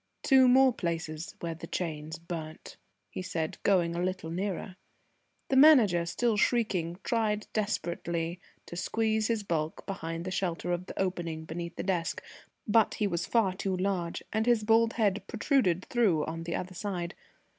[0.23, 2.75] "Two more places where the chains burnt,"
[3.11, 4.75] he said, going a little nearer.
[5.49, 10.99] The Manager, still shrieking, tried desperately to squeeze his bulk behind the shelter of the
[10.99, 12.23] opening beneath the desk,
[12.67, 16.73] but he was far too large, and his bald head protruded through on the other
[16.73, 17.13] side.